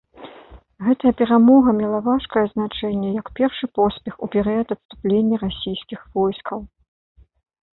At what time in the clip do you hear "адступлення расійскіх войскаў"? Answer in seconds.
4.77-6.59